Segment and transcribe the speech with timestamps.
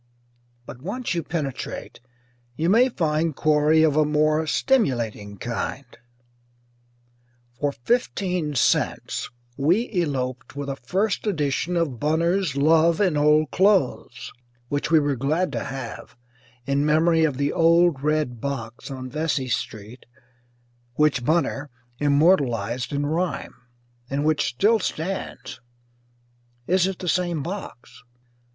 [0.65, 1.99] But once you penetrate,
[2.55, 5.85] you may find quarry of a more stimulating kind.
[7.59, 14.33] For fifteen cents we eloped with a first edition of Bunner's "Love in Old Cloathes,"
[14.69, 16.15] which we were glad to have
[16.65, 20.07] in memory of the "old red box on Vesey Street"
[20.95, 23.53] which Banner immortalized in rhyme,
[24.09, 25.61] and which still stands
[26.65, 28.01] (is it the same box?)